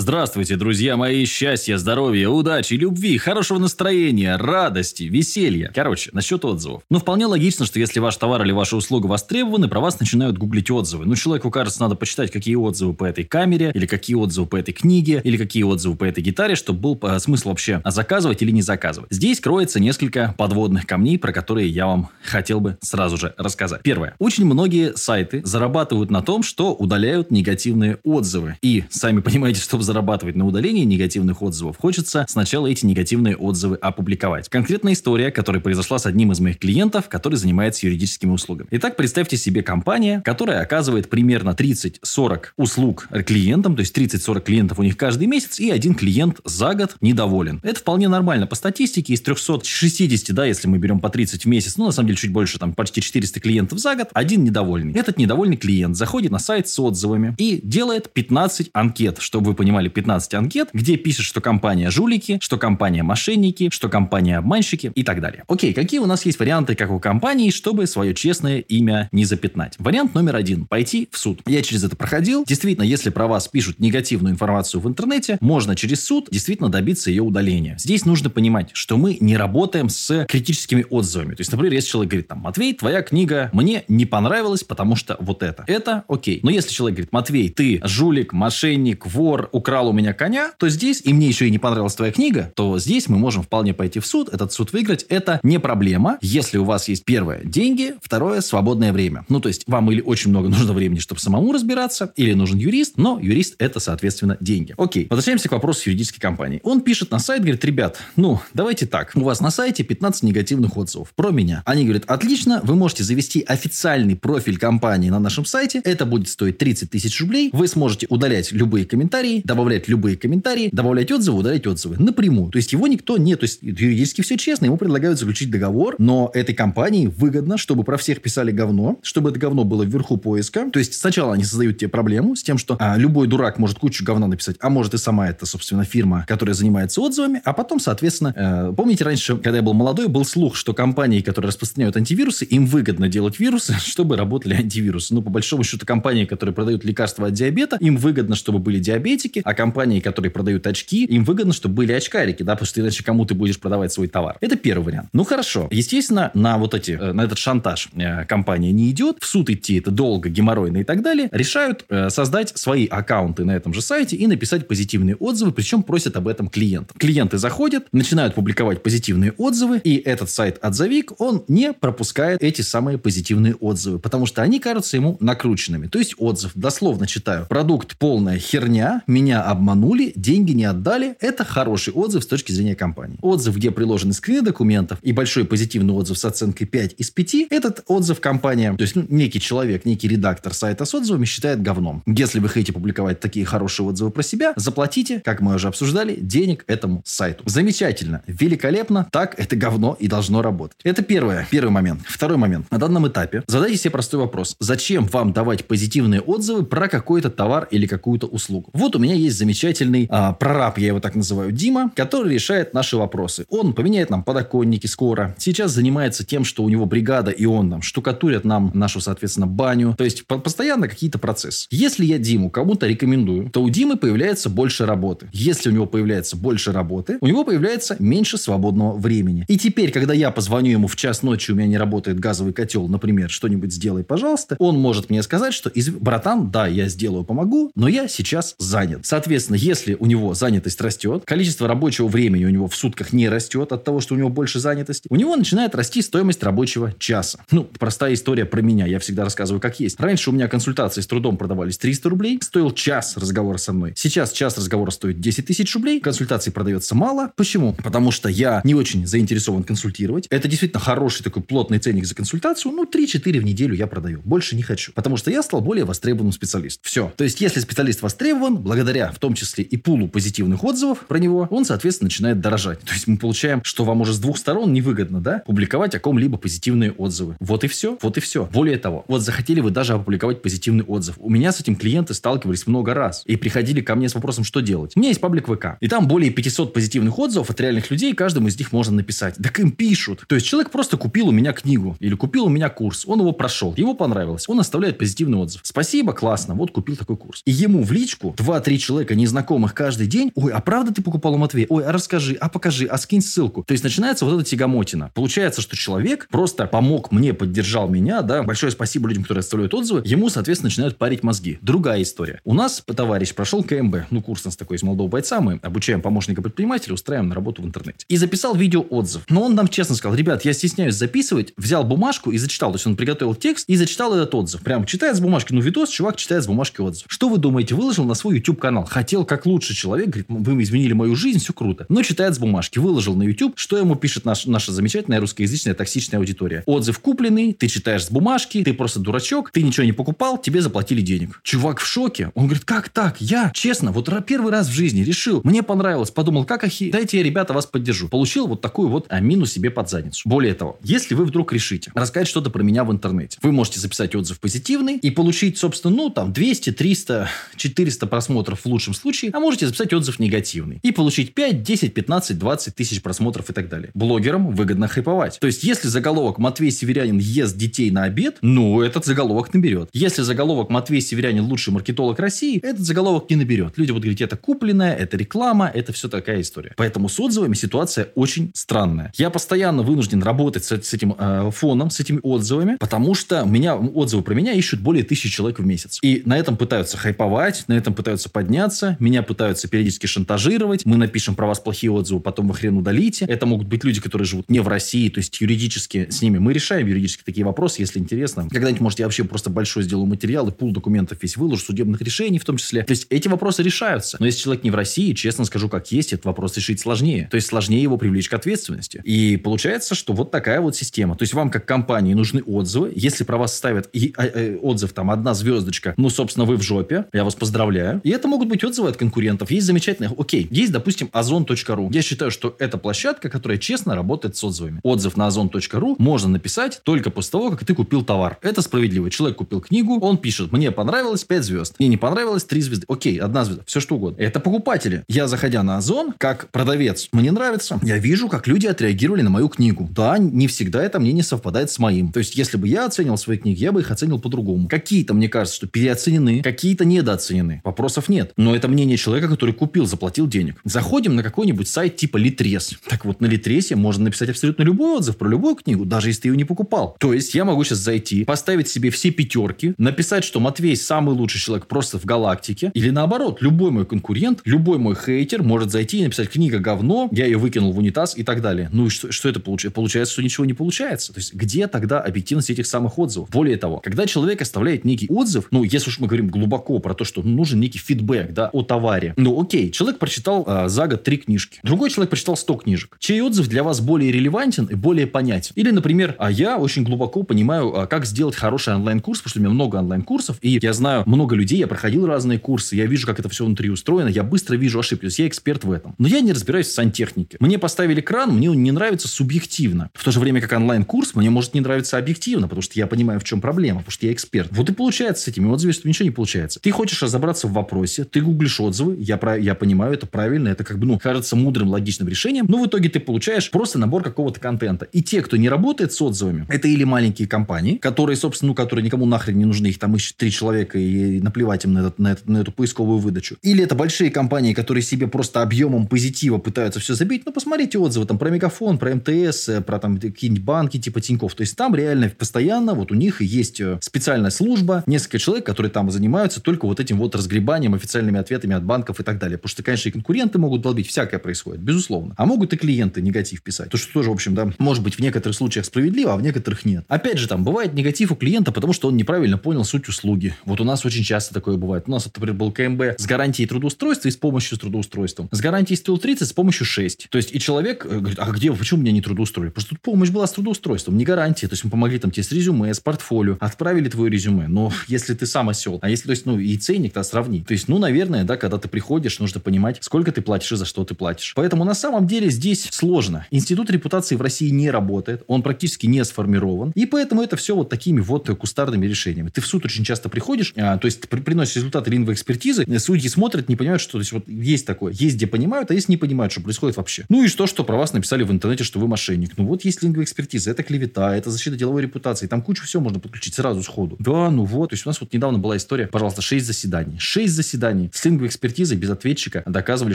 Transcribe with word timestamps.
Здравствуйте, 0.00 0.56
друзья 0.56 0.96
мои, 0.96 1.26
счастья, 1.26 1.76
здоровья, 1.76 2.30
удачи, 2.30 2.72
любви, 2.72 3.18
хорошего 3.18 3.58
настроения, 3.58 4.36
радости, 4.36 5.02
веселья. 5.02 5.70
Короче, 5.74 6.08
насчет 6.14 6.42
отзывов. 6.46 6.84
Ну, 6.88 7.00
вполне 7.00 7.26
логично, 7.26 7.66
что 7.66 7.78
если 7.78 8.00
ваш 8.00 8.16
товар 8.16 8.42
или 8.42 8.50
ваша 8.50 8.78
услуга 8.78 9.08
востребованы, 9.08 9.68
про 9.68 9.80
вас 9.80 10.00
начинают 10.00 10.38
гуглить 10.38 10.70
отзывы. 10.70 11.04
Ну, 11.04 11.14
человеку 11.16 11.50
кажется, 11.50 11.82
надо 11.82 11.96
почитать, 11.96 12.30
какие 12.30 12.54
отзывы 12.54 12.94
по 12.94 13.04
этой 13.04 13.24
камере, 13.24 13.72
или 13.74 13.84
какие 13.84 14.16
отзывы 14.16 14.46
по 14.46 14.56
этой 14.56 14.72
книге, 14.72 15.20
или 15.22 15.36
какие 15.36 15.64
отзывы 15.64 15.96
по 15.96 16.04
этой 16.04 16.22
гитаре, 16.24 16.54
чтобы 16.54 16.80
был 16.80 16.98
э, 17.02 17.18
смысл 17.18 17.50
вообще 17.50 17.82
заказывать 17.84 18.40
или 18.40 18.52
не 18.52 18.62
заказывать. 18.62 19.12
Здесь 19.12 19.38
кроется 19.38 19.80
несколько 19.80 20.34
подводных 20.38 20.86
камней, 20.86 21.18
про 21.18 21.34
которые 21.34 21.68
я 21.68 21.84
вам 21.84 22.08
хотел 22.24 22.60
бы 22.60 22.78
сразу 22.80 23.18
же 23.18 23.34
рассказать. 23.36 23.82
Первое. 23.82 24.14
Очень 24.18 24.46
многие 24.46 24.96
сайты 24.96 25.42
зарабатывают 25.44 26.10
на 26.10 26.22
том, 26.22 26.42
что 26.42 26.72
удаляют 26.72 27.30
негативные 27.30 27.98
отзывы. 28.02 28.56
И, 28.62 28.84
сами 28.88 29.20
понимаете, 29.20 29.60
чтобы 29.60 29.89
зарабатывать 29.90 30.36
на 30.36 30.46
удалении 30.46 30.84
негативных 30.84 31.42
отзывов, 31.42 31.76
хочется 31.76 32.24
сначала 32.28 32.68
эти 32.68 32.86
негативные 32.86 33.36
отзывы 33.36 33.74
опубликовать. 33.74 34.48
Конкретная 34.48 34.92
история, 34.92 35.32
которая 35.32 35.60
произошла 35.60 35.98
с 35.98 36.06
одним 36.06 36.30
из 36.30 36.38
моих 36.38 36.60
клиентов, 36.60 37.08
который 37.08 37.34
занимается 37.34 37.86
юридическими 37.86 38.30
услугами. 38.30 38.68
Итак, 38.70 38.96
представьте 38.96 39.36
себе 39.36 39.64
компания, 39.64 40.22
которая 40.24 40.62
оказывает 40.62 41.10
примерно 41.10 41.50
30-40 41.50 42.44
услуг 42.56 43.08
клиентам, 43.26 43.74
то 43.74 43.80
есть 43.80 43.96
30-40 43.96 44.40
клиентов 44.42 44.78
у 44.78 44.84
них 44.84 44.96
каждый 44.96 45.26
месяц, 45.26 45.58
и 45.58 45.70
один 45.70 45.94
клиент 45.94 46.40
за 46.44 46.74
год 46.74 46.94
недоволен. 47.00 47.58
Это 47.64 47.80
вполне 47.80 48.06
нормально 48.06 48.46
по 48.46 48.54
статистике. 48.54 49.14
Из 49.14 49.20
360, 49.22 50.32
да, 50.34 50.44
если 50.44 50.68
мы 50.68 50.78
берем 50.78 51.00
по 51.00 51.08
30 51.08 51.44
в 51.44 51.48
месяц, 51.48 51.76
ну, 51.76 51.86
на 51.86 51.92
самом 51.92 52.06
деле, 52.08 52.16
чуть 52.16 52.30
больше, 52.30 52.60
там, 52.60 52.74
почти 52.74 53.00
400 53.00 53.40
клиентов 53.40 53.80
за 53.80 53.96
год, 53.96 54.08
один 54.12 54.44
недовольный. 54.44 54.94
Этот 54.94 55.18
недовольный 55.18 55.56
клиент 55.56 55.96
заходит 55.96 56.30
на 56.30 56.38
сайт 56.38 56.68
с 56.68 56.78
отзывами 56.78 57.34
и 57.38 57.60
делает 57.60 58.12
15 58.12 58.70
анкет, 58.72 59.18
чтобы 59.18 59.48
вы 59.48 59.54
понимали, 59.54 59.79
15 59.88 60.34
анкет, 60.34 60.68
где 60.72 60.96
пишет, 60.96 61.24
что 61.24 61.40
компания 61.40 61.90
жулики, 61.90 62.38
что 62.40 62.58
компания 62.58 63.02
мошенники, 63.02 63.70
что 63.72 63.88
компания 63.88 64.38
обманщики 64.38 64.92
и 64.94 65.02
так 65.02 65.20
далее. 65.20 65.44
Окей, 65.48 65.72
какие 65.72 66.00
у 66.00 66.06
нас 66.06 66.26
есть 66.26 66.38
варианты, 66.38 66.74
как 66.74 66.90
у 66.90 66.98
компании, 67.00 67.50
чтобы 67.50 67.86
свое 67.86 68.14
честное 68.14 68.58
имя 68.58 69.08
не 69.12 69.24
запятнать? 69.24 69.74
Вариант 69.78 70.14
номер 70.14 70.36
один– 70.36 70.66
пойти 70.68 71.08
в 71.10 71.18
суд. 71.18 71.40
Я 71.46 71.62
через 71.62 71.84
это 71.84 71.96
проходил. 71.96 72.44
Действительно, 72.46 72.84
если 72.84 73.10
про 73.10 73.26
вас 73.26 73.48
пишут 73.48 73.78
негативную 73.80 74.32
информацию 74.32 74.80
в 74.80 74.88
интернете, 74.88 75.38
можно 75.40 75.76
через 75.76 76.04
суд 76.04 76.28
действительно 76.30 76.68
добиться 76.68 77.10
ее 77.10 77.22
удаления. 77.22 77.76
Здесь 77.78 78.04
нужно 78.04 78.30
понимать, 78.30 78.70
что 78.72 78.96
мы 78.96 79.16
не 79.20 79.36
работаем 79.36 79.88
с 79.88 80.26
критическими 80.26 80.84
отзывами. 80.90 81.34
То 81.34 81.40
есть, 81.40 81.52
например, 81.52 81.72
если 81.74 81.90
человек 81.90 82.10
говорит, 82.10 82.28
там, 82.28 82.38
Матвей, 82.38 82.74
твоя 82.74 83.02
книга 83.02 83.50
мне 83.52 83.84
не 83.88 84.06
понравилась, 84.06 84.64
потому 84.64 84.96
что 84.96 85.16
вот 85.20 85.42
это. 85.42 85.64
Это 85.66 86.04
окей. 86.08 86.40
Но 86.42 86.50
если 86.50 86.70
человек 86.72 86.96
говорит, 86.96 87.12
Матвей, 87.12 87.48
ты 87.48 87.80
жулик, 87.84 88.32
мошенник, 88.32 89.06
вор, 89.06 89.48
украл 89.52 89.69
украл 89.70 89.88
у 89.88 89.92
меня 89.92 90.12
коня, 90.12 90.50
то 90.58 90.68
здесь, 90.68 91.00
и 91.04 91.12
мне 91.12 91.28
еще 91.28 91.46
и 91.46 91.50
не 91.50 91.60
понравилась 91.60 91.94
твоя 91.94 92.10
книга, 92.10 92.52
то 92.56 92.80
здесь 92.80 93.08
мы 93.08 93.18
можем 93.18 93.44
вполне 93.44 93.72
пойти 93.72 94.00
в 94.00 94.06
суд, 94.06 94.28
этот 94.28 94.52
суд 94.52 94.72
выиграть. 94.72 95.06
Это 95.08 95.38
не 95.44 95.60
проблема, 95.60 96.18
если 96.22 96.58
у 96.58 96.64
вас 96.64 96.88
есть 96.88 97.04
первое– 97.04 97.40
деньги, 97.44 97.94
второе– 98.02 98.40
свободное 98.40 98.92
время. 98.92 99.24
Ну, 99.28 99.38
то 99.38 99.46
есть, 99.48 99.62
вам 99.68 99.92
или 99.92 100.00
очень 100.00 100.30
много 100.30 100.48
нужно 100.56 100.72
времени, 100.72 100.98
чтобы 100.98 101.20
самому 101.20 101.52
разбираться, 101.52 102.12
или 102.16 102.32
нужен 102.32 102.58
юрист, 102.58 102.94
но 102.96 103.20
юрист– 103.22 103.54
это, 103.60 103.78
соответственно, 103.78 104.36
деньги. 104.40 104.74
Окей, 104.76 105.06
возвращаемся 105.08 105.48
к 105.48 105.52
вопросу 105.52 105.88
юридической 105.88 106.18
компании. 106.18 106.58
Он 106.64 106.80
пишет 106.80 107.12
на 107.12 107.20
сайт, 107.20 107.42
говорит, 107.42 107.64
ребят, 107.64 107.98
ну, 108.16 108.40
давайте 108.52 108.86
так, 108.86 109.12
у 109.14 109.20
вас 109.20 109.40
на 109.40 109.52
сайте 109.52 109.84
15 109.84 110.24
негативных 110.24 110.76
отзывов 110.76 111.12
про 111.14 111.30
меня. 111.30 111.62
Они 111.64 111.84
говорят, 111.84 112.02
отлично, 112.08 112.60
вы 112.64 112.74
можете 112.74 113.04
завести 113.04 113.44
официальный 113.46 114.16
профиль 114.16 114.58
компании 114.58 115.10
на 115.10 115.20
нашем 115.20 115.44
сайте, 115.44 115.80
это 115.84 116.06
будет 116.06 116.28
стоить 116.28 116.58
30 116.58 116.90
тысяч 116.90 117.20
рублей, 117.20 117.50
вы 117.52 117.68
сможете 117.68 118.08
удалять 118.08 118.50
любые 118.50 118.84
комментарии, 118.84 119.42
добавлять 119.44 119.59
добавлять 119.60 119.88
любые 119.88 120.16
комментарии, 120.16 120.70
добавлять 120.72 121.12
отзывы, 121.12 121.40
удалять 121.40 121.66
отзывы. 121.66 121.96
Напрямую. 121.98 122.50
То 122.50 122.56
есть 122.56 122.72
его 122.72 122.86
никто 122.86 123.18
не... 123.18 123.36
То 123.36 123.44
есть 123.44 123.58
юридически 123.60 124.22
все 124.22 124.38
честно, 124.38 124.64
ему 124.64 124.78
предлагают 124.78 125.18
заключить 125.18 125.50
договор, 125.50 125.96
но 125.98 126.30
этой 126.32 126.54
компании 126.54 127.08
выгодно, 127.08 127.58
чтобы 127.58 127.84
про 127.84 127.98
всех 127.98 128.22
писали 128.22 128.52
говно, 128.52 128.98
чтобы 129.02 129.28
это 129.28 129.38
говно 129.38 129.64
было 129.64 129.82
вверху 129.82 130.16
поиска. 130.16 130.70
То 130.70 130.78
есть 130.78 130.94
сначала 130.94 131.34
они 131.34 131.44
создают 131.44 131.76
тебе 131.76 131.88
проблему 131.88 132.36
с 132.36 132.42
тем, 132.42 132.56
что 132.56 132.78
а, 132.80 132.96
любой 132.96 133.26
дурак 133.26 133.58
может 133.58 133.78
кучу 133.78 134.02
говна 134.02 134.26
написать, 134.28 134.56
а 134.60 134.70
может 134.70 134.94
и 134.94 134.98
сама 134.98 135.28
эта, 135.28 135.44
собственно, 135.44 135.84
фирма, 135.84 136.24
которая 136.26 136.54
занимается 136.54 137.02
отзывами, 137.02 137.42
а 137.44 137.52
потом, 137.52 137.80
соответственно, 137.80 138.32
э, 138.34 138.72
помните 138.74 139.04
раньше, 139.04 139.36
когда 139.36 139.58
я 139.58 139.62
был 139.62 139.74
молодой, 139.74 140.08
был 140.08 140.24
слух, 140.24 140.56
что 140.56 140.72
компании, 140.72 141.20
которые 141.20 141.48
распространяют 141.48 141.98
антивирусы, 141.98 142.46
им 142.46 142.64
выгодно 142.64 143.08
делать 143.08 143.38
вирусы, 143.38 143.74
чтобы 143.84 144.16
работали 144.16 144.54
антивирусы. 144.54 145.12
Ну, 145.14 145.20
по 145.20 145.28
большому 145.28 145.64
счету, 145.64 145.84
компании, 145.84 146.24
которые 146.24 146.54
продают 146.54 146.82
лекарства 146.82 147.26
от 147.26 147.34
диабета, 147.34 147.76
им 147.80 147.98
выгодно, 147.98 148.36
чтобы 148.36 148.58
были 148.58 148.78
диабетики, 148.78 149.39
а 149.44 149.54
компании, 149.54 150.00
которые 150.00 150.30
продают 150.30 150.66
очки, 150.66 151.04
им 151.04 151.24
выгодно, 151.24 151.52
чтобы 151.52 151.76
были 151.76 151.92
очкарики, 151.92 152.42
да, 152.42 152.52
потому 152.52 152.66
что 152.66 152.80
иначе 152.80 153.04
кому 153.04 153.24
ты 153.24 153.34
будешь 153.34 153.58
продавать 153.58 153.92
свой 153.92 154.08
товар. 154.08 154.36
Это 154.40 154.56
первый 154.56 154.84
вариант. 154.84 155.08
Ну, 155.12 155.24
хорошо. 155.24 155.68
Естественно, 155.70 156.30
на 156.34 156.58
вот 156.58 156.74
эти, 156.74 156.92
э, 156.92 157.12
на 157.12 157.22
этот 157.22 157.38
шантаж 157.38 157.88
э, 157.94 158.24
компания 158.24 158.72
не 158.72 158.90
идет. 158.90 159.16
В 159.20 159.26
суд 159.26 159.50
идти 159.50 159.78
это 159.78 159.90
долго, 159.90 160.28
геморройно 160.28 160.78
и 160.78 160.84
так 160.84 161.02
далее. 161.02 161.28
Решают 161.32 161.84
э, 161.88 162.10
создать 162.10 162.56
свои 162.56 162.86
аккаунты 162.86 163.44
на 163.44 163.52
этом 163.52 163.72
же 163.74 163.82
сайте 163.82 164.16
и 164.16 164.26
написать 164.26 164.68
позитивные 164.68 165.16
отзывы, 165.16 165.52
причем 165.52 165.82
просят 165.82 166.16
об 166.16 166.28
этом 166.28 166.48
клиентов. 166.48 166.96
Клиенты 166.98 167.38
заходят, 167.38 167.86
начинают 167.92 168.34
публиковать 168.34 168.82
позитивные 168.82 169.32
отзывы, 169.32 169.80
и 169.82 169.96
этот 169.96 170.30
сайт 170.30 170.58
отзовик, 170.62 171.12
он 171.20 171.44
не 171.48 171.72
пропускает 171.72 172.42
эти 172.42 172.62
самые 172.62 172.98
позитивные 172.98 173.54
отзывы, 173.54 173.98
потому 173.98 174.26
что 174.26 174.42
они 174.42 174.60
кажутся 174.60 174.96
ему 174.96 175.16
накрученными. 175.20 175.86
То 175.86 175.98
есть 175.98 176.14
отзыв, 176.18 176.52
дословно 176.54 177.06
читаю, 177.06 177.46
продукт 177.46 177.96
полная 177.98 178.38
херня, 178.38 179.02
меня 179.06 179.29
обманули, 179.32 180.12
деньги 180.16 180.52
не 180.52 180.64
отдали. 180.64 181.16
Это 181.20 181.44
хороший 181.44 181.92
отзыв 181.92 182.24
с 182.24 182.26
точки 182.26 182.52
зрения 182.52 182.74
компании. 182.74 183.18
Отзыв, 183.22 183.56
где 183.56 183.70
приложены 183.70 184.12
скрины 184.12 184.42
документов 184.42 184.98
и 185.02 185.12
большой 185.12 185.44
позитивный 185.44 185.94
отзыв 185.94 186.18
с 186.18 186.24
оценкой 186.24 186.66
5 186.66 186.94
из 186.98 187.10
5, 187.10 187.34
этот 187.50 187.84
отзыв 187.86 188.20
компания, 188.20 188.74
то 188.74 188.82
есть 188.82 188.96
ну, 188.96 189.04
некий 189.08 189.40
человек, 189.40 189.84
некий 189.84 190.08
редактор 190.08 190.54
сайта 190.54 190.84
с 190.84 190.94
отзывами 190.94 191.24
считает 191.24 191.62
говном. 191.62 192.02
Если 192.06 192.40
вы 192.40 192.48
хотите 192.48 192.72
публиковать 192.72 193.20
такие 193.20 193.44
хорошие 193.44 193.86
отзывы 193.86 194.10
про 194.10 194.22
себя, 194.22 194.52
заплатите, 194.56 195.20
как 195.20 195.40
мы 195.40 195.54
уже 195.54 195.68
обсуждали, 195.68 196.16
денег 196.16 196.64
этому 196.66 197.02
сайту. 197.04 197.42
Замечательно, 197.46 198.22
великолепно, 198.26 199.08
так 199.10 199.38
это 199.38 199.56
говно 199.56 199.96
и 199.98 200.08
должно 200.08 200.42
работать. 200.42 200.78
Это 200.84 201.02
первое, 201.02 201.46
первый 201.50 201.70
момент. 201.70 202.00
Второй 202.06 202.36
момент. 202.36 202.70
На 202.70 202.78
данном 202.78 203.08
этапе 203.08 203.42
задайте 203.46 203.76
себе 203.76 203.90
простой 203.90 204.20
вопрос. 204.20 204.56
Зачем 204.60 205.06
вам 205.06 205.32
давать 205.32 205.66
позитивные 205.66 206.20
отзывы 206.20 206.64
про 206.64 206.88
какой-то 206.88 207.30
товар 207.30 207.68
или 207.70 207.86
какую-то 207.86 208.26
услугу? 208.26 208.70
Вот 208.72 208.96
у 208.96 208.98
меня 208.98 209.14
есть 209.20 209.38
замечательный 209.38 210.06
а, 210.10 210.32
прораб, 210.32 210.78
я 210.78 210.88
его 210.88 211.00
так 211.00 211.14
называю, 211.14 211.52
Дима, 211.52 211.90
который 211.94 212.34
решает 212.34 212.74
наши 212.74 212.96
вопросы. 212.96 213.46
Он 213.48 213.72
поменяет 213.72 214.10
нам 214.10 214.22
подоконники 214.22 214.86
скоро. 214.86 215.34
Сейчас 215.38 215.72
занимается 215.72 216.24
тем, 216.24 216.44
что 216.44 216.62
у 216.62 216.68
него 216.68 216.86
бригада, 216.86 217.30
и 217.30 217.44
он 217.44 217.68
нам 217.68 217.82
штукатурит 217.82 218.44
нам 218.44 218.70
нашу, 218.74 219.00
соответственно, 219.00 219.46
баню. 219.46 219.94
То 219.96 220.04
есть, 220.04 220.26
постоянно 220.26 220.88
какие-то 220.88 221.18
процессы. 221.18 221.66
Если 221.70 222.04
я 222.04 222.18
Диму 222.18 222.50
кому-то 222.50 222.86
рекомендую, 222.86 223.50
то 223.50 223.62
у 223.62 223.70
Димы 223.70 223.96
появляется 223.96 224.50
больше 224.50 224.86
работы. 224.86 225.28
Если 225.32 225.70
у 225.70 225.72
него 225.72 225.86
появляется 225.86 226.36
больше 226.36 226.72
работы, 226.72 227.18
у 227.20 227.26
него 227.26 227.44
появляется 227.44 227.96
меньше 227.98 228.38
свободного 228.38 228.96
времени. 228.96 229.44
И 229.48 229.58
теперь, 229.58 229.90
когда 229.90 230.14
я 230.14 230.30
позвоню 230.30 230.72
ему 230.72 230.88
в 230.88 230.96
час 230.96 231.22
ночи, 231.22 231.50
у 231.50 231.54
меня 231.54 231.66
не 231.66 231.78
работает 231.78 232.18
газовый 232.20 232.52
котел, 232.52 232.88
например, 232.88 233.30
что-нибудь 233.30 233.72
сделай, 233.72 234.04
пожалуйста, 234.04 234.56
он 234.58 234.78
может 234.78 235.10
мне 235.10 235.22
сказать, 235.22 235.54
что, 235.54 235.70
братан, 236.00 236.50
да, 236.50 236.66
я 236.66 236.88
сделаю, 236.88 237.24
помогу, 237.24 237.70
но 237.74 237.88
я 237.88 238.08
сейчас 238.08 238.54
занят. 238.58 239.06
Соответственно, 239.10 239.56
если 239.56 239.96
у 239.98 240.06
него 240.06 240.34
занятость 240.34 240.80
растет, 240.80 241.24
количество 241.26 241.66
рабочего 241.66 242.06
времени 242.06 242.44
у 242.44 242.48
него 242.48 242.68
в 242.68 242.76
сутках 242.76 243.12
не 243.12 243.28
растет 243.28 243.72
от 243.72 243.82
того, 243.82 244.00
что 244.00 244.14
у 244.14 244.16
него 244.16 244.28
больше 244.28 244.60
занятости, 244.60 245.08
у 245.10 245.16
него 245.16 245.34
начинает 245.34 245.74
расти 245.74 246.00
стоимость 246.00 246.44
рабочего 246.44 246.94
часа. 246.96 247.40
Ну, 247.50 247.64
простая 247.64 248.14
история 248.14 248.44
про 248.44 248.60
меня. 248.60 248.86
Я 248.86 249.00
всегда 249.00 249.24
рассказываю, 249.24 249.60
как 249.60 249.80
есть. 249.80 249.98
Раньше 249.98 250.30
у 250.30 250.32
меня 250.32 250.46
консультации 250.46 251.00
с 251.00 251.08
трудом 251.08 251.38
продавались 251.38 251.76
300 251.78 252.08
рублей. 252.08 252.38
Стоил 252.40 252.70
час 252.70 253.16
разговора 253.16 253.58
со 253.58 253.72
мной. 253.72 253.94
Сейчас 253.96 254.30
час 254.30 254.56
разговора 254.56 254.92
стоит 254.92 255.18
10 255.18 255.44
тысяч 255.44 255.74
рублей. 255.74 255.98
Консультации 255.98 256.52
продается 256.52 256.94
мало. 256.94 257.32
Почему? 257.34 257.72
Потому 257.82 258.12
что 258.12 258.28
я 258.28 258.60
не 258.62 258.76
очень 258.76 259.08
заинтересован 259.08 259.64
консультировать. 259.64 260.28
Это 260.30 260.46
действительно 260.46 260.78
хороший 260.78 261.24
такой 261.24 261.42
плотный 261.42 261.80
ценник 261.80 262.04
за 262.04 262.14
консультацию. 262.14 262.70
Ну, 262.70 262.84
3-4 262.84 263.40
в 263.40 263.44
неделю 263.44 263.74
я 263.74 263.88
продаю. 263.88 264.20
Больше 264.24 264.54
не 264.54 264.62
хочу. 264.62 264.92
Потому 264.92 265.16
что 265.16 265.32
я 265.32 265.42
стал 265.42 265.62
более 265.62 265.84
востребованным 265.84 266.30
специалистом. 266.32 266.82
Все. 266.84 267.12
То 267.16 267.24
есть, 267.24 267.40
если 267.40 267.58
специалист 267.58 268.02
востребован, 268.02 268.56
благодаря 268.56 268.99
том 269.18 269.34
числе 269.34 269.64
и 269.64 269.76
пулу 269.76 270.08
позитивных 270.08 270.64
отзывов 270.64 271.06
про 271.06 271.18
него, 271.18 271.48
он, 271.50 271.64
соответственно, 271.64 272.06
начинает 272.06 272.40
дорожать. 272.40 272.80
То 272.80 272.92
есть 272.92 273.06
мы 273.06 273.16
получаем, 273.16 273.60
что 273.64 273.84
вам 273.84 274.00
уже 274.00 274.12
с 274.12 274.18
двух 274.18 274.38
сторон 274.38 274.72
невыгодно, 274.72 275.20
да, 275.20 275.42
публиковать 275.46 275.94
о 275.94 276.00
ком-либо 276.00 276.38
позитивные 276.38 276.92
отзывы. 276.92 277.36
Вот 277.40 277.64
и 277.64 277.68
все, 277.68 277.98
вот 278.02 278.16
и 278.16 278.20
все. 278.20 278.46
Более 278.52 278.78
того, 278.78 279.04
вот 279.08 279.22
захотели 279.22 279.60
вы 279.60 279.70
даже 279.70 279.94
опубликовать 279.94 280.42
позитивный 280.42 280.84
отзыв. 280.84 281.16
У 281.18 281.30
меня 281.30 281.52
с 281.52 281.60
этим 281.60 281.76
клиенты 281.76 282.14
сталкивались 282.14 282.66
много 282.66 282.94
раз 282.94 283.22
и 283.26 283.36
приходили 283.36 283.80
ко 283.80 283.94
мне 283.94 284.08
с 284.08 284.14
вопросом, 284.14 284.44
что 284.44 284.60
делать. 284.60 284.92
У 284.96 285.00
меня 285.00 285.08
есть 285.08 285.20
паблик 285.20 285.46
ВК, 285.46 285.76
и 285.80 285.88
там 285.88 286.08
более 286.08 286.30
500 286.30 286.72
позитивных 286.72 287.18
отзывов 287.18 287.50
от 287.50 287.60
реальных 287.60 287.90
людей, 287.90 288.14
каждому 288.14 288.48
из 288.48 288.58
них 288.58 288.72
можно 288.72 288.96
написать. 288.96 289.36
Так 289.36 289.58
им 289.60 289.72
пишут. 289.72 290.24
То 290.26 290.34
есть 290.34 290.46
человек 290.46 290.70
просто 290.70 290.96
купил 290.96 291.28
у 291.28 291.32
меня 291.32 291.52
книгу 291.52 291.96
или 292.00 292.14
купил 292.14 292.46
у 292.46 292.48
меня 292.48 292.68
курс, 292.68 293.04
он 293.06 293.20
его 293.20 293.32
прошел, 293.32 293.74
ему 293.76 293.94
понравилось, 293.94 294.48
он 294.48 294.60
оставляет 294.60 294.98
позитивный 294.98 295.38
отзыв. 295.38 295.60
Спасибо, 295.64 296.12
классно, 296.12 296.54
вот 296.54 296.70
купил 296.72 296.96
такой 296.96 297.16
курс. 297.16 297.42
И 297.44 297.50
ему 297.50 297.82
в 297.82 297.92
личку 297.92 298.34
2-3 298.36 298.76
человека 298.78 298.89
человека 298.90 299.14
незнакомых 299.14 299.72
каждый 299.72 300.08
день. 300.08 300.32
Ой, 300.34 300.50
а 300.50 300.60
правда 300.60 300.92
ты 300.92 301.00
покупал 301.00 301.34
у 301.34 301.36
Матвея? 301.36 301.66
Ой, 301.68 301.84
а 301.84 301.92
расскажи, 301.92 302.34
а 302.40 302.48
покажи, 302.48 302.86
а 302.86 302.98
скинь 302.98 303.22
ссылку. 303.22 303.62
То 303.62 303.70
есть 303.70 303.84
начинается 303.84 304.24
вот 304.24 304.34
эта 304.34 304.50
тягомотина. 304.50 305.12
Получается, 305.14 305.60
что 305.60 305.76
человек 305.76 306.26
просто 306.28 306.66
помог 306.66 307.12
мне, 307.12 307.32
поддержал 307.32 307.88
меня, 307.88 308.22
да. 308.22 308.42
Большое 308.42 308.72
спасибо 308.72 309.08
людям, 309.08 309.22
которые 309.22 309.42
оставляют 309.42 309.74
отзывы. 309.74 310.02
Ему, 310.04 310.28
соответственно, 310.28 310.70
начинают 310.70 310.98
парить 310.98 311.22
мозги. 311.22 311.58
Другая 311.62 312.02
история. 312.02 312.40
У 312.44 312.52
нас 312.52 312.82
товарищ 312.84 313.32
прошел 313.32 313.62
КМБ, 313.62 314.10
ну, 314.10 314.22
курс 314.22 314.42
у 314.44 314.48
нас 314.48 314.56
такой 314.56 314.76
из 314.76 314.82
молодого 314.82 315.06
бойца, 315.06 315.40
мы 315.40 315.60
обучаем 315.62 316.02
помощника 316.02 316.42
предпринимателя, 316.42 316.94
устраиваем 316.94 317.28
на 317.28 317.36
работу 317.36 317.62
в 317.62 317.66
интернете. 317.66 318.04
И 318.08 318.16
записал 318.16 318.56
видео 318.56 318.84
отзыв. 318.90 319.22
Но 319.28 319.44
он 319.44 319.54
нам 319.54 319.68
честно 319.68 319.94
сказал, 319.94 320.16
ребят, 320.16 320.44
я 320.44 320.52
стесняюсь 320.52 320.96
записывать, 320.96 321.52
взял 321.56 321.84
бумажку 321.84 322.32
и 322.32 322.38
зачитал. 322.38 322.72
То 322.72 322.76
есть 322.76 322.88
он 322.88 322.96
приготовил 322.96 323.36
текст 323.36 323.68
и 323.68 323.76
зачитал 323.76 324.12
этот 324.14 324.34
отзыв. 324.34 324.62
Прям 324.62 324.84
читает 324.84 325.16
с 325.16 325.20
бумажки, 325.20 325.52
ну, 325.52 325.60
видос, 325.60 325.90
чувак 325.90 326.16
читает 326.16 326.42
с 326.42 326.48
бумажки 326.48 326.80
отзыв. 326.80 327.04
Что 327.08 327.28
вы 327.28 327.38
думаете, 327.38 327.76
выложил 327.76 328.04
на 328.04 328.14
свой 328.14 328.36
YouTube 328.36 328.58
канал? 328.58 328.79
Хотел 328.84 329.24
как 329.24 329.46
лучший 329.46 329.74
человек, 329.74 330.08
говорит, 330.08 330.26
вы 330.28 330.62
изменили 330.62 330.92
мою 330.92 331.16
жизнь, 331.16 331.38
все 331.38 331.52
круто. 331.52 331.86
Но 331.88 332.02
читает 332.02 332.34
с 332.34 332.38
бумажки, 332.38 332.78
выложил 332.78 333.14
на 333.14 333.22
YouTube, 333.22 333.58
что 333.58 333.78
ему 333.78 333.96
пишет 333.96 334.24
наш, 334.24 334.46
наша 334.46 334.72
замечательная 334.72 335.20
русскоязычная 335.20 335.74
токсичная 335.74 336.20
аудитория. 336.20 336.62
Отзыв 336.66 336.98
купленный, 336.98 337.52
ты 337.52 337.68
читаешь 337.68 338.04
с 338.04 338.10
бумажки, 338.10 338.62
ты 338.62 338.74
просто 338.74 339.00
дурачок, 339.00 339.50
ты 339.50 339.62
ничего 339.62 339.84
не 339.84 339.92
покупал, 339.92 340.38
тебе 340.38 340.62
заплатили 340.62 341.00
денег. 341.00 341.40
Чувак 341.42 341.80
в 341.80 341.86
шоке. 341.86 342.30
Он 342.34 342.44
говорит, 342.44 342.64
как 342.64 342.88
так? 342.88 343.20
Я, 343.20 343.50
честно, 343.54 343.92
вот 343.92 344.08
первый 344.26 344.52
раз 344.52 344.68
в 344.68 344.72
жизни 344.72 345.00
решил, 345.02 345.40
мне 345.44 345.62
понравилось, 345.62 346.10
подумал, 346.10 346.44
как 346.44 346.64
ахи, 346.64 346.90
дайте 346.90 347.18
я, 347.18 347.24
ребята, 347.24 347.52
вас 347.52 347.66
поддержу. 347.66 348.08
Получил 348.08 348.46
вот 348.46 348.60
такую 348.60 348.88
вот 348.88 349.06
а, 349.08 349.20
минус 349.20 349.52
себе 349.52 349.70
под 349.70 349.88
задницу. 349.88 350.28
Более 350.28 350.54
того, 350.54 350.78
если 350.82 351.14
вы 351.14 351.24
вдруг 351.24 351.52
решите 351.52 351.90
рассказать 351.94 352.28
что-то 352.28 352.50
про 352.50 352.62
меня 352.62 352.84
в 352.84 352.92
интернете, 352.92 353.38
вы 353.42 353.52
можете 353.52 353.80
записать 353.80 354.14
отзыв 354.14 354.40
позитивный 354.40 354.96
и 354.96 355.10
получить, 355.10 355.58
собственно, 355.58 355.94
ну, 355.94 356.10
там, 356.10 356.32
200, 356.32 356.72
300, 356.72 357.28
400 357.56 358.06
просмотров 358.06 358.60
в 358.64 358.66
лучшем 358.70 358.94
случае, 358.94 359.30
а 359.34 359.40
можете 359.40 359.66
записать 359.66 359.92
отзыв 359.92 360.18
негативный 360.18 360.78
и 360.82 360.92
получить 360.92 361.34
5, 361.34 361.62
10, 361.62 361.94
15, 361.94 362.38
20 362.38 362.74
тысяч 362.74 363.02
просмотров 363.02 363.50
и 363.50 363.52
так 363.52 363.68
далее. 363.68 363.90
Блогерам 363.94 364.54
выгодно 364.54 364.88
хайповать. 364.88 365.38
То 365.40 365.46
есть, 365.46 365.62
если 365.64 365.88
заголовок 365.88 366.38
«Матвей 366.38 366.70
Северянин 366.70 367.18
ест 367.18 367.56
детей 367.56 367.90
на 367.90 368.04
обед», 368.04 368.38
ну, 368.42 368.80
этот 368.80 369.04
заголовок 369.04 369.52
наберет. 369.54 369.90
Если 369.92 370.22
заголовок 370.22 370.70
«Матвей 370.70 371.00
Северянин 371.00 371.44
лучший 371.44 371.72
маркетолог 371.72 372.18
России», 372.18 372.58
этот 372.58 372.80
заголовок 372.80 373.30
не 373.30 373.36
наберет. 373.36 373.76
Люди 373.76 373.90
будут 373.90 374.04
говорить, 374.04 374.20
это 374.20 374.36
купленное, 374.36 374.94
это 374.94 375.16
реклама, 375.16 375.70
это 375.72 375.92
все 375.92 376.08
такая 376.08 376.40
история. 376.40 376.72
Поэтому 376.76 377.08
с 377.08 377.18
отзывами 377.20 377.54
ситуация 377.54 378.08
очень 378.14 378.50
странная. 378.54 379.12
Я 379.16 379.30
постоянно 379.30 379.82
вынужден 379.82 380.22
работать 380.22 380.64
с, 380.64 380.70
с 380.70 380.94
этим 380.94 381.14
э, 381.18 381.50
фоном, 381.52 381.90
с 381.90 382.00
этими 382.00 382.20
отзывами, 382.22 382.76
потому 382.78 383.14
что 383.14 383.44
меня 383.44 383.76
отзывы 383.76 384.22
про 384.22 384.34
меня 384.34 384.52
ищут 384.52 384.80
более 384.80 385.04
тысячи 385.04 385.28
человек 385.28 385.58
в 385.58 385.66
месяц. 385.66 385.98
И 386.02 386.22
на 386.24 386.38
этом 386.38 386.56
пытаются 386.56 386.96
хайповать, 386.96 387.64
на 387.68 387.74
этом 387.74 387.94
пытаются 387.94 388.30
подняться, 388.60 388.96
меня 389.00 389.22
пытаются 389.22 389.68
периодически 389.68 390.06
шантажировать, 390.06 390.84
мы 390.84 390.96
напишем 390.96 391.34
про 391.34 391.46
вас 391.46 391.60
плохие 391.60 391.90
отзывы, 391.90 392.20
потом 392.20 392.48
вы 392.48 392.54
хрен 392.54 392.76
удалите. 392.76 393.24
Это 393.24 393.46
могут 393.46 393.68
быть 393.68 393.84
люди, 393.84 394.00
которые 394.00 394.26
живут 394.26 394.50
не 394.50 394.60
в 394.60 394.68
России, 394.68 395.08
то 395.08 395.18
есть 395.18 395.40
юридически 395.40 396.08
с 396.10 396.22
ними 396.22 396.38
мы 396.38 396.52
решаем 396.52 396.86
юридически 396.86 397.22
такие 397.24 397.44
вопросы, 397.44 397.80
если 397.80 397.98
интересно. 397.98 398.48
Когда-нибудь, 398.50 398.80
может, 398.80 398.98
я 398.98 399.06
вообще 399.06 399.24
просто 399.24 399.50
большой 399.50 399.84
сделаю 399.84 400.06
материал 400.06 400.48
и 400.48 400.52
пул 400.52 400.72
документов 400.72 401.18
весь 401.22 401.36
выложу, 401.36 401.64
судебных 401.64 402.00
решений 402.02 402.38
в 402.38 402.44
том 402.44 402.56
числе. 402.56 402.82
То 402.82 402.92
есть 402.92 403.06
эти 403.10 403.28
вопросы 403.28 403.62
решаются. 403.62 404.16
Но 404.20 404.26
если 404.26 404.40
человек 404.40 404.64
не 404.64 404.70
в 404.70 404.74
России, 404.74 405.12
честно 405.12 405.44
скажу, 405.44 405.68
как 405.68 405.90
есть, 405.92 406.12
этот 406.12 406.26
вопрос 406.26 406.56
решить 406.56 406.80
сложнее. 406.80 407.28
То 407.30 407.36
есть 407.36 407.48
сложнее 407.48 407.82
его 407.82 407.96
привлечь 407.96 408.28
к 408.28 408.34
ответственности. 408.34 409.00
И 409.04 409.36
получается, 409.36 409.94
что 409.94 410.12
вот 410.12 410.30
такая 410.30 410.60
вот 410.60 410.76
система. 410.76 411.16
То 411.16 411.22
есть 411.22 411.34
вам 411.34 411.50
как 411.50 411.66
компании 411.66 412.14
нужны 412.14 412.42
отзывы. 412.42 412.92
Если 412.94 413.24
про 413.24 413.38
вас 413.38 413.56
ставят 413.56 413.88
и, 413.92 414.12
а, 414.16 414.26
э, 414.26 414.56
отзыв 414.56 414.92
там 414.92 415.10
одна 415.10 415.34
звездочка, 415.34 415.94
ну, 415.96 416.10
собственно, 416.10 416.44
вы 416.44 416.56
в 416.56 416.62
жопе, 416.62 417.06
я 417.12 417.24
вас 417.24 417.34
поздравляю. 417.34 418.00
И 418.04 418.10
это 418.10 418.28
могут 418.28 418.39
быть 418.48 418.64
отзывы 418.64 418.88
от 418.88 418.96
конкурентов. 418.96 419.50
Есть 419.50 419.66
замечательные, 419.66 420.12
окей, 420.16 420.48
есть, 420.50 420.72
допустим, 420.72 421.08
ozon.ru. 421.12 421.90
Я 421.92 422.02
считаю, 422.02 422.30
что 422.30 422.56
это 422.58 422.78
площадка, 422.78 423.28
которая 423.28 423.58
честно 423.58 423.94
работает 423.94 424.36
с 424.36 424.44
отзывами. 424.44 424.80
Отзыв 424.82 425.16
на 425.16 425.28
ozon.ru 425.28 425.96
можно 425.98 426.28
написать 426.28 426.80
только 426.84 427.10
после 427.10 427.32
того, 427.32 427.50
как 427.50 427.64
ты 427.64 427.74
купил 427.74 428.02
товар. 428.02 428.38
Это 428.42 428.62
справедливо. 428.62 429.10
Человек 429.10 429.38
купил 429.38 429.60
книгу, 429.60 429.98
он 430.00 430.18
пишет, 430.18 430.52
мне 430.52 430.70
понравилось 430.70 431.24
5 431.24 431.44
звезд, 431.44 431.74
мне 431.78 431.88
не 431.88 431.96
понравилось 431.96 432.44
3 432.44 432.60
звезды. 432.60 432.86
Окей, 432.88 433.18
одна 433.18 433.44
звезда, 433.44 433.62
все 433.66 433.80
что 433.80 433.96
угодно. 433.96 434.22
Это 434.22 434.40
покупатели. 434.40 435.04
Я, 435.08 435.28
заходя 435.28 435.62
на 435.62 435.76
Озон, 435.78 436.14
как 436.18 436.50
продавец, 436.50 437.08
мне 437.12 437.32
нравится, 437.32 437.78
я 437.82 437.98
вижу, 437.98 438.28
как 438.28 438.46
люди 438.46 438.66
отреагировали 438.66 439.22
на 439.22 439.30
мою 439.30 439.48
книгу. 439.48 439.88
Да, 439.90 440.18
не 440.18 440.46
всегда 440.46 440.82
это 440.82 441.00
мнение 441.00 441.24
совпадает 441.24 441.70
с 441.70 441.78
моим. 441.78 442.12
То 442.12 442.18
есть, 442.18 442.36
если 442.36 442.56
бы 442.56 442.68
я 442.68 442.86
оценивал 442.86 443.16
свои 443.16 443.38
книги, 443.38 443.60
я 443.62 443.72
бы 443.72 443.80
их 443.80 443.90
оценил 443.90 444.18
по-другому. 444.18 444.68
Какие-то, 444.68 445.14
мне 445.14 445.28
кажется, 445.28 445.56
что 445.56 445.66
переоценены, 445.66 446.42
какие-то 446.42 446.84
недооценены. 446.84 447.60
Вопросов 447.64 448.08
нет. 448.08 448.29
Но 448.36 448.54
это 448.54 448.68
мнение 448.68 448.96
человека, 448.96 449.28
который 449.28 449.54
купил, 449.54 449.86
заплатил 449.86 450.26
денег. 450.26 450.60
Заходим 450.64 451.16
на 451.16 451.22
какой-нибудь 451.22 451.68
сайт 451.68 451.96
типа 451.96 452.16
Литрес. 452.16 452.74
Так 452.88 453.04
вот, 453.04 453.20
на 453.20 453.26
Литресе 453.26 453.76
можно 453.76 454.04
написать 454.04 454.30
абсолютно 454.30 454.62
любой 454.62 454.98
отзыв 454.98 455.16
про 455.16 455.28
любую 455.28 455.56
книгу, 455.56 455.84
даже 455.84 456.08
если 456.08 456.22
ты 456.22 456.28
ее 456.28 456.36
не 456.36 456.44
покупал. 456.44 456.96
То 456.98 457.12
есть, 457.12 457.34
я 457.34 457.44
могу 457.44 457.64
сейчас 457.64 457.78
зайти, 457.78 458.24
поставить 458.24 458.68
себе 458.68 458.90
все 458.90 459.10
пятерки, 459.10 459.74
написать, 459.78 460.24
что 460.24 460.40
Матвей 460.40 460.76
самый 460.76 461.14
лучший 461.14 461.40
человек 461.40 461.66
просто 461.66 461.98
в 461.98 462.04
галактике. 462.04 462.70
Или 462.74 462.90
наоборот, 462.90 463.38
любой 463.40 463.70
мой 463.70 463.86
конкурент, 463.86 464.40
любой 464.44 464.78
мой 464.78 464.94
хейтер 464.94 465.42
может 465.42 465.70
зайти 465.70 466.00
и 466.00 466.04
написать 466.04 466.30
книга 466.30 466.58
говно, 466.58 467.08
я 467.12 467.26
ее 467.26 467.38
выкинул 467.38 467.72
в 467.72 467.78
унитаз 467.78 468.16
и 468.16 468.22
так 468.22 468.42
далее. 468.42 468.68
Ну 468.72 468.86
и 468.86 468.88
что, 468.88 469.10
что 469.12 469.28
это 469.28 469.40
получается? 469.40 469.74
Получается, 469.74 470.12
что 470.12 470.22
ничего 470.22 470.44
не 470.44 470.54
получается. 470.54 471.12
То 471.12 471.18
есть, 471.18 471.34
где 471.34 471.66
тогда 471.66 472.00
объективность 472.00 472.50
этих 472.50 472.66
самых 472.66 472.98
отзывов? 472.98 473.30
Более 473.30 473.56
того, 473.56 473.78
когда 473.78 474.06
человек 474.06 474.42
оставляет 474.42 474.84
некий 474.84 475.06
отзыв, 475.08 475.46
ну, 475.50 475.64
если 475.64 475.88
уж 475.88 475.98
мы 475.98 476.06
говорим 476.06 476.28
глубоко 476.28 476.78
про 476.78 476.94
то, 476.94 477.04
что 477.04 477.22
нужен 477.22 477.60
некий 477.60 477.78
фидбэк, 477.78 478.19
да, 478.30 478.50
о 478.52 478.62
товаре. 478.62 479.14
Ну, 479.16 479.40
окей, 479.40 479.70
человек 479.70 479.98
прочитал 479.98 480.44
а, 480.46 480.68
за 480.68 480.86
год 480.86 481.02
три 481.04 481.18
книжки. 481.18 481.60
Другой 481.62 481.90
человек 481.90 482.10
прочитал 482.10 482.36
100 482.36 482.54
книжек. 482.54 482.96
Чей 482.98 483.20
отзыв 483.20 483.48
для 483.48 483.62
вас 483.62 483.80
более 483.80 484.12
релевантен 484.12 484.66
и 484.66 484.74
более 484.74 485.06
понятен? 485.06 485.52
Или, 485.56 485.70
например, 485.70 486.14
а 486.18 486.30
я 486.30 486.58
очень 486.58 486.84
глубоко 486.84 487.22
понимаю, 487.22 487.74
а, 487.78 487.86
как 487.86 488.06
сделать 488.06 488.36
хороший 488.36 488.74
онлайн-курс, 488.74 489.20
потому 489.20 489.30
что 489.30 489.38
у 489.40 489.42
меня 489.42 489.50
много 489.52 489.76
онлайн-курсов, 489.76 490.38
и 490.40 490.58
я 490.60 490.72
знаю 490.72 491.04
много 491.06 491.34
людей, 491.34 491.58
я 491.58 491.66
проходил 491.66 492.06
разные 492.06 492.38
курсы, 492.38 492.76
я 492.76 492.86
вижу, 492.86 493.06
как 493.06 493.18
это 493.18 493.28
все 493.28 493.44
внутри 493.44 493.70
устроено, 493.70 494.08
я 494.08 494.22
быстро 494.22 494.56
вижу 494.56 494.78
ошибки, 494.78 495.02
то 495.02 495.06
есть 495.06 495.18
я 495.18 495.26
эксперт 495.26 495.64
в 495.64 495.72
этом. 495.72 495.94
Но 495.98 496.08
я 496.08 496.20
не 496.20 496.32
разбираюсь 496.32 496.68
в 496.68 496.72
сантехнике. 496.72 497.36
Мне 497.40 497.58
поставили 497.58 498.00
кран, 498.00 498.30
мне 498.30 498.50
он 498.50 498.62
не 498.62 498.72
нравится 498.72 499.08
субъективно. 499.08 499.90
В 499.94 500.04
то 500.04 500.10
же 500.10 500.20
время, 500.20 500.40
как 500.40 500.52
онлайн-курс, 500.52 501.14
мне 501.14 501.30
может 501.30 501.54
не 501.54 501.60
нравиться 501.60 501.98
объективно, 501.98 502.46
потому 502.46 502.62
что 502.62 502.78
я 502.78 502.86
понимаю, 502.86 503.20
в 503.20 503.24
чем 503.24 503.40
проблема, 503.40 503.80
потому 503.80 503.92
что 503.92 504.06
я 504.06 504.12
эксперт. 504.12 504.48
Вот 504.52 504.68
и 504.68 504.72
получается 504.72 505.24
с 505.24 505.28
этими 505.28 505.46
отзывами, 505.46 505.72
что 505.72 505.88
ничего 505.88 506.04
не 506.04 506.10
получается. 506.10 506.60
Ты 506.60 506.70
хочешь 506.70 507.02
разобраться 507.02 507.46
в 507.46 507.52
вопросе, 507.52 508.04
ты 508.10 508.20
гуглишь 508.20 508.60
отзывы, 508.60 508.96
я, 508.98 509.16
про, 509.16 509.38
я 509.38 509.54
понимаю, 509.54 509.94
это 509.94 510.06
правильно, 510.06 510.48
это 510.48 510.64
как 510.64 510.78
бы, 510.78 510.86
ну, 510.86 510.98
кажется 510.98 511.36
мудрым, 511.36 511.68
логичным 511.68 512.08
решением, 512.08 512.46
но 512.48 512.62
в 512.62 512.66
итоге 512.66 512.88
ты 512.88 513.00
получаешь 513.00 513.50
просто 513.50 513.78
набор 513.78 514.02
какого-то 514.02 514.40
контента. 514.40 514.86
И 514.92 515.02
те, 515.02 515.22
кто 515.22 515.36
не 515.36 515.48
работает 515.48 515.92
с 515.92 516.02
отзывами, 516.02 516.46
это 516.48 516.68
или 516.68 516.84
маленькие 516.84 517.28
компании, 517.28 517.76
которые, 517.76 518.16
собственно, 518.16 518.50
ну, 518.50 518.54
которые 518.54 518.84
никому 518.84 519.06
нахрен 519.06 519.38
не 519.38 519.44
нужны, 519.44 519.68
их 519.68 519.78
там 519.78 519.94
ищет 519.96 520.16
три 520.16 520.30
человека 520.30 520.78
и 520.78 521.20
наплевать 521.20 521.64
им 521.64 521.72
на, 521.72 521.80
этот, 521.80 521.98
на, 521.98 522.12
этот, 522.12 522.28
на 522.28 522.38
эту 522.38 522.52
поисковую 522.52 522.98
выдачу. 522.98 523.36
Или 523.42 523.64
это 523.64 523.74
большие 523.74 524.10
компании, 524.10 524.54
которые 524.54 524.82
себе 524.82 525.06
просто 525.06 525.42
объемом 525.42 525.86
позитива 525.86 526.38
пытаются 526.38 526.80
все 526.80 526.94
забить. 526.94 527.22
Ну, 527.26 527.32
посмотрите 527.32 527.78
отзывы 527.78 528.06
там 528.06 528.18
про 528.18 528.30
Мегафон, 528.30 528.78
про 528.78 528.94
МТС, 528.94 529.48
э, 529.48 529.60
про 529.60 529.78
там 529.78 529.98
какие-нибудь 529.98 530.42
банки 530.42 530.78
типа 530.78 531.00
Тиньков. 531.00 531.34
То 531.34 531.42
есть 531.42 531.56
там 531.56 531.74
реально 531.74 532.10
постоянно 532.10 532.74
вот 532.74 532.92
у 532.92 532.94
них 532.94 533.20
есть 533.20 533.60
э, 533.60 533.78
специальная 533.80 534.30
служба, 534.30 534.82
несколько 534.86 535.18
человек, 535.18 535.46
которые 535.46 535.70
там 535.70 535.90
занимаются 535.90 536.40
только 536.40 536.66
вот 536.66 536.80
этим 536.80 536.98
вот 536.98 537.14
разгребанием, 537.14 537.74
официальными 538.00 538.18
ответами 538.18 538.54
от 538.56 538.64
банков 538.64 539.00
и 539.00 539.02
так 539.02 539.18
далее. 539.18 539.38
Потому 539.38 539.50
что, 539.50 539.62
конечно, 539.62 539.88
и 539.88 539.92
конкуренты 539.92 540.38
могут 540.38 540.62
долбить, 540.62 540.88
всякое 540.88 541.18
происходит, 541.18 541.60
безусловно. 541.60 542.14
А 542.16 542.26
могут 542.26 542.52
и 542.52 542.56
клиенты 542.56 543.02
негатив 543.02 543.42
писать. 543.42 543.70
То, 543.70 543.76
что 543.76 543.92
тоже, 543.92 544.10
в 544.10 544.12
общем, 544.12 544.34
да, 544.34 544.50
может 544.58 544.82
быть 544.82 544.94
в 544.94 545.00
некоторых 545.00 545.36
случаях 545.36 545.66
справедливо, 545.66 546.14
а 546.14 546.16
в 546.16 546.22
некоторых 546.22 546.64
нет. 546.64 546.84
Опять 546.88 547.18
же, 547.18 547.28
там 547.28 547.44
бывает 547.44 547.74
негатив 547.74 548.12
у 548.12 548.16
клиента, 548.16 548.52
потому 548.52 548.72
что 548.72 548.88
он 548.88 548.96
неправильно 548.96 549.38
понял 549.38 549.64
суть 549.64 549.88
услуги. 549.88 550.34
Вот 550.44 550.60
у 550.60 550.64
нас 550.64 550.84
очень 550.84 551.04
часто 551.04 551.34
такое 551.34 551.56
бывает. 551.56 551.84
У 551.86 551.90
нас, 551.90 552.06
например, 552.06 552.34
был 552.34 552.52
КМБ 552.52 552.98
с 552.98 553.06
гарантией 553.06 553.46
трудоустройства 553.46 554.08
и 554.08 554.10
с 554.10 554.16
помощью 554.16 554.56
с 554.56 554.60
трудоустройством. 554.60 555.28
С 555.30 555.40
гарантией 555.40 555.76
стоил 555.76 555.98
30, 555.98 556.28
с 556.28 556.32
помощью 556.32 556.66
6. 556.66 557.08
То 557.10 557.18
есть, 557.18 557.34
и 557.34 557.38
человек 557.38 557.84
э, 557.84 557.98
говорит, 557.98 558.18
а 558.18 558.30
где, 558.30 558.52
почему 558.52 558.80
меня 558.80 558.92
не 558.92 559.02
трудоустроили? 559.02 559.50
Потому 559.50 559.66
что 559.66 559.74
тут 559.76 559.82
помощь 559.82 560.10
была 560.10 560.26
с 560.26 560.32
трудоустройством, 560.32 560.96
не 560.96 561.04
гарантия. 561.04 561.48
То 561.48 561.54
есть, 561.54 561.64
мы 561.64 561.70
помогли 561.70 561.98
там 561.98 562.10
тебе 562.10 562.22
с 562.22 562.32
резюме, 562.32 562.72
с 562.72 562.80
портфолио, 562.80 563.36
отправили 563.40 563.88
твое 563.88 564.10
резюме. 564.10 564.48
Но 564.48 564.72
если 564.88 565.14
ты 565.14 565.26
сам 565.26 565.48
осел, 565.48 565.78
а 565.82 565.90
если, 565.90 566.06
то 566.06 566.10
есть, 566.10 566.26
ну, 566.26 566.38
и 566.38 566.56
ценник-то 566.56 567.02
сравни. 567.02 567.42
То 567.42 567.52
есть, 567.52 567.68
ну, 567.68 567.78
наверное, 567.78 567.89
да, 568.24 568.36
когда 568.36 568.58
ты 568.58 568.68
приходишь, 568.68 569.18
нужно 569.18 569.40
понимать, 569.40 569.78
сколько 569.80 570.12
ты 570.12 570.22
платишь 570.22 570.52
и 570.52 570.56
за 570.56 570.64
что 570.64 570.84
ты 570.84 570.94
платишь. 570.94 571.32
Поэтому 571.34 571.64
на 571.64 571.74
самом 571.74 572.06
деле 572.06 572.30
здесь 572.30 572.68
сложно. 572.70 573.26
Институт 573.30 573.70
репутации 573.70 574.16
в 574.16 574.22
России 574.22 574.50
не 574.50 574.70
работает, 574.70 575.22
он 575.26 575.42
практически 575.42 575.86
не 575.86 576.04
сформирован, 576.04 576.72
и 576.74 576.86
поэтому 576.86 577.22
это 577.22 577.36
все 577.36 577.54
вот 577.54 577.68
такими 577.68 578.00
вот 578.00 578.28
кустарными 578.38 578.86
решениями. 578.86 579.30
Ты 579.30 579.40
в 579.40 579.46
суд 579.46 579.64
очень 579.64 579.84
часто 579.84 580.08
приходишь, 580.08 580.52
а, 580.56 580.78
то 580.78 580.86
есть 580.86 581.08
при, 581.08 581.20
приносишь 581.20 581.56
результаты 581.56 581.90
линговой 581.90 582.14
экспертизы, 582.14 582.64
судьи 582.78 583.08
смотрят, 583.08 583.48
не 583.48 583.56
понимают, 583.56 583.82
что 583.82 583.92
то 583.92 583.98
есть, 583.98 584.12
вот 584.12 584.28
есть 584.28 584.66
такое. 584.66 584.92
Есть 584.92 585.16
где 585.16 585.26
понимают, 585.26 585.70
а 585.70 585.74
есть 585.74 585.88
не 585.88 585.96
понимают, 585.96 586.32
что 586.32 586.40
происходит 586.40 586.76
вообще. 586.76 587.04
Ну 587.08 587.22
и 587.22 587.28
что, 587.28 587.46
что 587.46 587.64
про 587.64 587.76
вас 587.76 587.92
написали 587.92 588.22
в 588.22 588.30
интернете, 588.30 588.64
что 588.64 588.80
вы 588.80 588.88
мошенник. 588.88 589.36
Ну 589.36 589.44
вот 589.44 589.64
есть 589.64 589.82
линговая 589.82 590.04
экспертиза, 590.04 590.50
это 590.50 590.62
клевета, 590.62 591.14
это 591.14 591.30
защита 591.30 591.56
деловой 591.56 591.82
репутации, 591.82 592.26
там 592.26 592.42
кучу 592.42 592.64
всего 592.64 592.82
можно 592.82 592.98
подключить 592.98 593.34
сразу 593.34 593.62
сходу. 593.62 593.96
Да, 593.98 594.30
ну 594.30 594.44
вот. 594.44 594.70
То 594.70 594.74
есть 594.74 594.86
у 594.86 594.88
нас 594.88 595.00
вот 595.00 595.12
недавно 595.12 595.38
была 595.38 595.56
история, 595.56 595.86
пожалуйста, 595.86 596.22
6 596.22 596.46
заседаний. 596.46 596.98
6 596.98 597.32
заседаний 597.32 597.79
компании 597.88 598.26
с 598.26 598.30
экспертизой 598.30 598.76
без 598.76 598.90
ответчика 598.90 599.42
доказывали, 599.46 599.94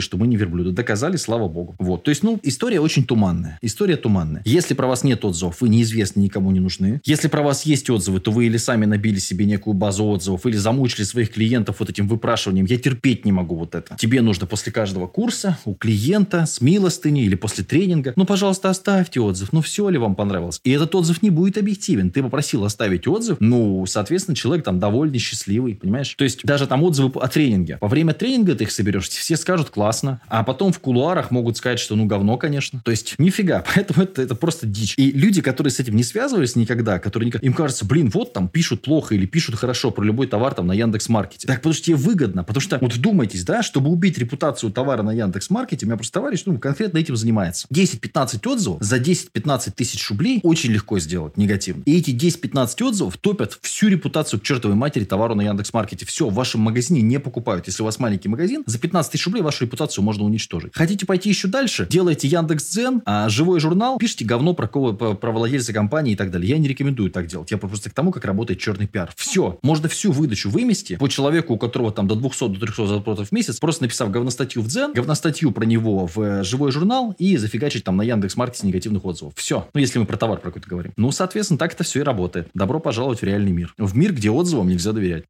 что 0.00 0.16
мы 0.16 0.26
не 0.26 0.36
верблюды. 0.36 0.72
Доказали, 0.72 1.16
слава 1.16 1.48
богу. 1.48 1.74
Вот. 1.78 2.04
То 2.04 2.10
есть, 2.10 2.22
ну, 2.22 2.40
история 2.42 2.80
очень 2.80 3.04
туманная. 3.04 3.58
История 3.62 3.96
туманная. 3.96 4.42
Если 4.44 4.74
про 4.74 4.86
вас 4.86 5.04
нет 5.04 5.24
отзывов, 5.24 5.60
вы 5.60 5.68
неизвестны, 5.68 6.20
никому 6.20 6.50
не 6.50 6.60
нужны. 6.60 7.00
Если 7.04 7.28
про 7.28 7.42
вас 7.42 7.66
есть 7.66 7.90
отзывы, 7.90 8.20
то 8.20 8.30
вы 8.30 8.46
или 8.46 8.56
сами 8.56 8.86
набили 8.86 9.18
себе 9.18 9.44
некую 9.44 9.74
базу 9.74 10.04
отзывов, 10.04 10.46
или 10.46 10.56
замучили 10.56 11.04
своих 11.04 11.32
клиентов 11.32 11.76
вот 11.80 11.90
этим 11.90 12.08
выпрашиванием. 12.08 12.66
Я 12.66 12.78
терпеть 12.78 13.24
не 13.24 13.32
могу 13.32 13.56
вот 13.56 13.74
это. 13.74 13.96
Тебе 13.96 14.22
нужно 14.22 14.46
после 14.46 14.72
каждого 14.72 15.06
курса 15.06 15.58
у 15.64 15.74
клиента 15.74 16.46
с 16.46 16.60
милостыни 16.60 17.24
или 17.24 17.34
после 17.34 17.64
тренинга, 17.64 18.12
ну, 18.16 18.24
пожалуйста, 18.24 18.70
оставьте 18.70 19.20
отзыв. 19.20 19.52
Ну, 19.52 19.60
все 19.60 19.88
ли 19.88 19.98
вам 19.98 20.14
понравилось? 20.14 20.60
И 20.64 20.70
этот 20.70 20.94
отзыв 20.94 21.22
не 21.22 21.30
будет 21.30 21.58
объективен. 21.58 22.10
Ты 22.10 22.22
попросил 22.22 22.64
оставить 22.64 23.06
отзыв, 23.06 23.38
ну, 23.40 23.84
соответственно, 23.86 24.34
человек 24.34 24.64
там 24.64 24.78
довольный, 24.78 25.18
счастливый, 25.18 25.74
понимаешь? 25.74 26.14
То 26.14 26.24
есть 26.24 26.44
даже 26.44 26.66
там 26.66 26.82
отзывы 26.82 27.10
о 27.20 27.28
тренинге. 27.28 27.75
Во 27.80 27.88
время 27.88 28.12
тренинга 28.14 28.54
ты 28.54 28.64
их 28.64 28.70
соберешь, 28.70 29.08
все 29.08 29.36
скажут 29.36 29.70
классно, 29.70 30.20
а 30.28 30.42
потом 30.44 30.72
в 30.72 30.80
кулуарах 30.80 31.30
могут 31.30 31.56
сказать, 31.56 31.78
что 31.78 31.96
ну 31.96 32.06
говно, 32.06 32.36
конечно. 32.36 32.80
То 32.84 32.90
есть 32.90 33.14
нифига, 33.18 33.64
поэтому 33.74 34.04
это, 34.04 34.22
это 34.22 34.34
просто 34.34 34.66
дичь. 34.66 34.94
И 34.96 35.10
люди, 35.12 35.42
которые 35.42 35.70
с 35.70 35.80
этим 35.80 35.96
не 35.96 36.04
связывались 36.04 36.56
никогда, 36.56 36.98
которые 36.98 37.28
никак... 37.28 37.42
им 37.42 37.52
кажется, 37.52 37.84
блин, 37.84 38.10
вот 38.10 38.32
там 38.32 38.48
пишут 38.48 38.82
плохо 38.82 39.14
или 39.14 39.26
пишут 39.26 39.56
хорошо 39.56 39.90
про 39.90 40.04
любой 40.04 40.26
товар 40.26 40.54
там 40.54 40.66
на 40.66 40.72
Яндекс 40.72 41.08
Маркете. 41.08 41.46
Так, 41.46 41.58
потому 41.58 41.74
что 41.74 41.84
тебе 41.84 41.96
выгодно, 41.96 42.44
потому 42.44 42.60
что 42.60 42.78
вот 42.80 42.94
вдумайтесь, 42.94 43.44
да, 43.44 43.62
чтобы 43.62 43.90
убить 43.90 44.18
репутацию 44.18 44.72
товара 44.72 45.02
на 45.02 45.12
Яндекс 45.12 45.50
Маркете, 45.50 45.86
у 45.86 45.88
меня 45.88 45.96
просто 45.96 46.14
товарищ, 46.14 46.42
ну, 46.46 46.58
конкретно 46.58 46.98
этим 46.98 47.16
занимается. 47.16 47.66
10-15 47.72 48.48
отзывов 48.48 48.82
за 48.82 48.96
10-15 48.96 49.72
тысяч 49.74 50.08
рублей 50.10 50.40
очень 50.42 50.70
легко 50.70 50.98
сделать 50.98 51.36
негативно. 51.36 51.82
И 51.86 51.98
эти 51.98 52.10
10-15 52.10 52.84
отзывов 52.84 53.16
топят 53.16 53.58
всю 53.62 53.88
репутацию 53.88 54.40
к 54.40 54.42
чертовой 54.42 54.76
матери 54.76 55.04
товару 55.04 55.34
на 55.34 55.42
Яндекс 55.42 55.72
Маркете. 55.72 56.06
Все, 56.06 56.28
в 56.28 56.34
вашем 56.34 56.60
магазине 56.60 57.02
не 57.02 57.18
покупают. 57.18 57.55
Если 57.66 57.82
у 57.82 57.84
вас 57.84 57.98
маленький 57.98 58.28
магазин, 58.28 58.62
за 58.66 58.78
15 58.78 59.12
тысяч 59.12 59.24
рублей 59.26 59.42
вашу 59.42 59.64
репутацию 59.64 60.04
можно 60.04 60.24
уничтожить. 60.24 60.72
Хотите 60.74 61.06
пойти 61.06 61.28
еще 61.28 61.48
дальше? 61.48 61.86
Делайте 61.90 62.28
Яндекс 62.28 62.70
Дзен, 62.70 63.02
а 63.04 63.28
живой 63.28 63.60
журнал, 63.60 63.98
пишите 63.98 64.24
говно 64.24 64.54
про, 64.54 64.68
кого, 64.68 64.92
про 64.92 65.32
владельца 65.32 65.72
компании 65.72 66.12
и 66.12 66.16
так 66.16 66.30
далее. 66.30 66.50
Я 66.50 66.58
не 66.58 66.68
рекомендую 66.68 67.10
так 67.10 67.26
делать. 67.26 67.50
Я 67.50 67.58
просто 67.58 67.90
к 67.90 67.94
тому, 67.94 68.12
как 68.12 68.24
работает 68.24 68.60
черный 68.60 68.86
пиар. 68.86 69.10
Все. 69.16 69.58
Можно 69.62 69.88
всю 69.88 70.12
выдачу 70.12 70.50
вымести 70.50 70.96
по 70.96 71.08
человеку, 71.08 71.54
у 71.54 71.58
которого 71.58 71.92
там 71.92 72.06
до 72.06 72.14
200 72.14 72.48
до 72.48 72.60
300 72.60 72.86
запросов 72.86 73.28
в 73.28 73.32
месяц, 73.32 73.58
просто 73.58 73.84
написав 73.84 74.10
говностатью 74.10 74.62
в 74.62 74.68
Дзен, 74.68 74.92
говностатью 74.92 75.52
про 75.52 75.64
него 75.64 76.06
в 76.06 76.20
э, 76.20 76.44
живой 76.44 76.72
журнал 76.72 77.14
и 77.18 77.36
зафигачить 77.36 77.84
там 77.84 77.96
на 77.96 78.02
Яндекс 78.02 78.36
Маркете 78.36 78.66
негативных 78.66 79.04
отзывов. 79.04 79.34
Все. 79.36 79.68
Ну, 79.72 79.80
если 79.80 79.98
мы 79.98 80.06
про 80.06 80.16
товар 80.16 80.38
про 80.38 80.50
какой-то 80.50 80.68
говорим. 80.68 80.92
Ну, 80.96 81.10
соответственно, 81.10 81.58
так 81.58 81.74
это 81.74 81.84
все 81.84 82.00
и 82.00 82.02
работает. 82.02 82.48
Добро 82.54 82.80
пожаловать 82.80 83.20
в 83.20 83.24
реальный 83.24 83.52
мир. 83.52 83.74
В 83.78 83.96
мир, 83.96 84.12
где 84.12 84.30
отзывам 84.30 84.68
нельзя 84.68 84.92
доверять. 84.92 85.24